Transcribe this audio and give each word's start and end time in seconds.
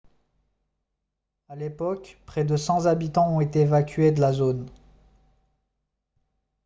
à 1.47 1.55
l'époque 1.55 2.19
près 2.25 2.43
de 2.43 2.57
100 2.57 2.87
habitants 2.87 3.35
ont 3.35 3.39
été 3.39 3.61
évacués 3.61 4.11
de 4.11 4.19
la 4.19 4.33
zone 4.33 4.67